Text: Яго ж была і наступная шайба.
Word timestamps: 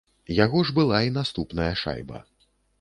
Яго 0.37 0.63
ж 0.69 0.75
была 0.79 1.03
і 1.09 1.13
наступная 1.19 1.71
шайба. 1.85 2.27